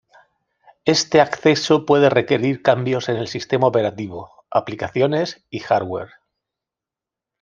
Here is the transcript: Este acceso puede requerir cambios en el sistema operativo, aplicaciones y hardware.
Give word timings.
Este 0.85 1.21
acceso 1.21 1.85
puede 1.85 2.09
requerir 2.09 2.63
cambios 2.63 3.07
en 3.07 3.17
el 3.17 3.27
sistema 3.27 3.67
operativo, 3.67 4.43
aplicaciones 4.49 5.45
y 5.51 5.59
hardware. 5.59 6.09